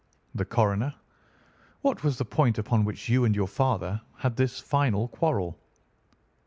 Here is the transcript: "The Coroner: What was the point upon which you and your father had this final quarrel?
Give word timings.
"The 0.33 0.45
Coroner: 0.45 0.95
What 1.83 2.03
was 2.03 2.17
the 2.17 2.25
point 2.25 2.57
upon 2.57 2.85
which 2.85 3.07
you 3.07 3.23
and 3.23 3.35
your 3.35 3.45
father 3.47 4.01
had 4.17 4.35
this 4.35 4.59
final 4.59 5.07
quarrel? 5.07 5.59